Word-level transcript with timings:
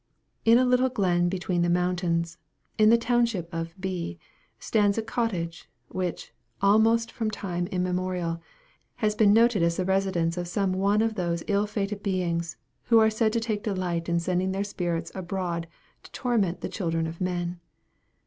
In 0.45 0.57
a 0.57 0.65
little 0.65 0.89
glen 0.89 1.29
between 1.29 1.61
the 1.61 1.69
mountains, 1.69 2.39
in 2.79 2.89
the 2.89 2.97
township 2.97 3.47
of 3.53 3.79
B., 3.79 4.17
stands 4.57 4.97
a 4.97 5.03
cottage, 5.03 5.69
which, 5.89 6.33
almost 6.59 7.11
from 7.11 7.29
time 7.29 7.67
immemorial, 7.67 8.41
has 8.95 9.13
been 9.13 9.31
noted 9.31 9.61
as 9.61 9.77
the 9.77 9.85
residence 9.85 10.37
of 10.37 10.47
some 10.47 10.73
one 10.73 11.03
of 11.03 11.13
those 11.13 11.43
ill 11.45 11.67
fated 11.67 12.01
beings, 12.01 12.57
who 12.85 12.97
are 12.97 13.11
said 13.11 13.31
to 13.33 13.39
take 13.39 13.61
delight 13.61 14.09
in 14.09 14.19
sending 14.19 14.53
their 14.53 14.63
spirits 14.63 15.11
abroad 15.13 15.67
to 16.01 16.11
torment 16.11 16.61
the 16.61 16.67
children 16.69 17.05
of 17.05 17.21
men. 17.21 17.59